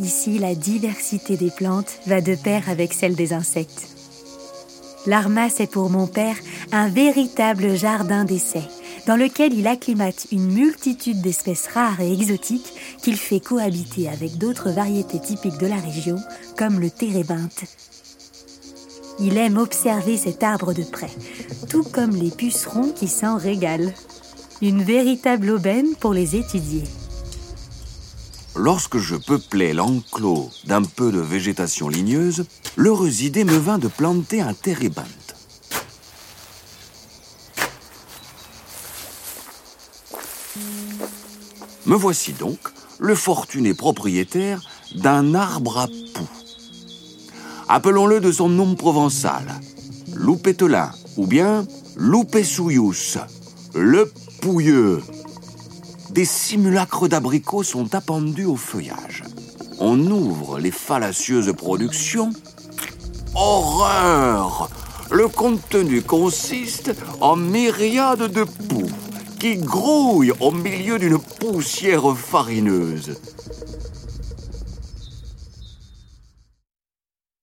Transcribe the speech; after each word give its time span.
Ici, 0.00 0.38
la 0.38 0.54
diversité 0.54 1.36
des 1.36 1.50
plantes 1.50 2.00
va 2.06 2.20
de 2.20 2.34
pair 2.34 2.68
avec 2.68 2.92
celle 2.92 3.14
des 3.14 3.32
insectes. 3.32 3.88
L'Armas 5.06 5.54
est 5.58 5.70
pour 5.70 5.88
mon 5.88 6.06
père 6.06 6.36
un 6.72 6.88
véritable 6.88 7.76
jardin 7.76 8.24
d'essai, 8.24 8.62
dans 9.06 9.16
lequel 9.16 9.54
il 9.54 9.66
acclimate 9.66 10.26
une 10.32 10.52
multitude 10.52 11.22
d'espèces 11.22 11.68
rares 11.68 12.00
et 12.00 12.12
exotiques 12.12 12.74
qu'il 13.02 13.16
fait 13.16 13.40
cohabiter 13.40 14.08
avec 14.08 14.36
d'autres 14.36 14.70
variétés 14.70 15.20
typiques 15.20 15.58
de 15.58 15.66
la 15.66 15.76
région, 15.76 16.16
comme 16.58 16.80
le 16.80 16.90
térébinthe. 16.90 17.64
Il 19.18 19.38
aime 19.38 19.56
observer 19.56 20.18
cet 20.18 20.42
arbre 20.42 20.74
de 20.74 20.82
près, 20.82 21.10
tout 21.70 21.84
comme 21.84 22.14
les 22.14 22.30
pucerons 22.30 22.92
qui 22.92 23.08
s'en 23.08 23.38
régalent. 23.38 23.92
Une 24.60 24.82
véritable 24.82 25.50
aubaine 25.50 25.94
pour 26.00 26.12
les 26.12 26.36
étudier. 26.36 26.82
Lorsque 28.56 28.96
je 28.96 29.16
peuplais 29.16 29.74
l'enclos 29.74 30.50
d'un 30.64 30.82
peu 30.82 31.12
de 31.12 31.20
végétation 31.20 31.90
ligneuse, 31.90 32.46
l'heureuse 32.76 33.20
idée 33.20 33.44
me 33.44 33.56
vint 33.56 33.76
de 33.78 33.88
planter 33.88 34.40
un 34.40 34.54
térébinthe. 34.54 35.36
Me 41.84 41.94
voici 41.94 42.32
donc 42.32 42.58
le 42.98 43.14
fortuné 43.14 43.74
propriétaire 43.74 44.62
d'un 44.94 45.34
arbre 45.34 45.78
à 45.78 45.86
poux. 45.86 46.28
Appelons-le 47.68 48.20
de 48.20 48.32
son 48.32 48.48
nom 48.48 48.74
provençal, 48.74 49.60
Loupételin 50.14 50.92
ou 51.18 51.26
bien 51.26 51.66
Loupessouillous, 51.96 53.18
le 53.74 54.10
pouilleux. 54.40 55.02
Des 56.16 56.24
simulacres 56.24 57.08
d'abricots 57.08 57.62
sont 57.62 57.94
appendus 57.94 58.46
au 58.46 58.56
feuillage. 58.56 59.22
On 59.78 60.00
ouvre 60.10 60.58
les 60.58 60.70
fallacieuses 60.70 61.52
productions. 61.52 62.30
Horreur 63.34 64.70
Le 65.10 65.28
contenu 65.28 66.00
consiste 66.00 66.94
en 67.20 67.36
myriades 67.36 68.32
de 68.32 68.44
poux 68.44 68.88
qui 69.38 69.58
grouillent 69.58 70.32
au 70.40 70.52
milieu 70.52 70.98
d'une 70.98 71.18
poussière 71.18 72.16
farineuse. 72.16 73.20